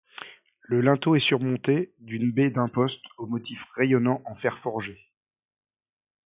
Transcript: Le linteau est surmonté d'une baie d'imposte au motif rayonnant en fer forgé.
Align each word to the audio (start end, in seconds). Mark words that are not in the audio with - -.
Le 0.63 0.81
linteau 0.81 1.15
est 1.15 1.19
surmonté 1.19 1.93
d'une 1.99 2.31
baie 2.31 2.49
d'imposte 2.49 3.05
au 3.19 3.27
motif 3.27 3.65
rayonnant 3.75 4.23
en 4.25 4.33
fer 4.33 4.57
forgé. 4.57 4.97